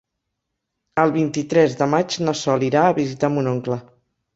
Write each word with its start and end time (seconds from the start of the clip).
El 1.03 1.13
vint-i-tres 1.19 1.77
de 1.85 1.91
maig 1.95 2.19
na 2.27 2.37
Sol 2.43 2.69
irà 2.73 2.87
a 2.89 3.01
visitar 3.05 3.35
mon 3.39 3.57
oncle. 3.59 3.85